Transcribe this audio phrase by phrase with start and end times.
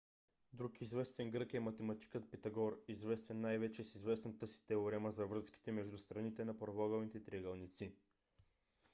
[0.53, 5.71] друг известен грък е математикът питагор известен най- вече с известната си теорема за връзките
[5.71, 7.91] между страните на правоъгълните триъгълници